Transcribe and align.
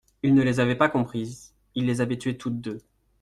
Il 0.23 0.33
ne 0.33 0.41
les 0.41 0.59
avait 0.59 0.73
pas 0.73 0.89
comprises, 0.89 1.53
il 1.75 1.85
les 1.85 2.01
avait 2.01 2.17
tuées 2.17 2.35
toutes 2.35 2.59
deux. 2.59 2.79